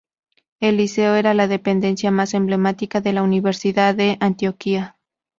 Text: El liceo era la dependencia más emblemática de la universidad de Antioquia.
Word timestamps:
El 0.59 0.77
liceo 0.77 1.13
era 1.13 1.35
la 1.35 1.45
dependencia 1.47 2.09
más 2.09 2.33
emblemática 2.33 3.01
de 3.01 3.13
la 3.13 3.21
universidad 3.21 3.93
de 3.93 4.17
Antioquia. 4.19 4.97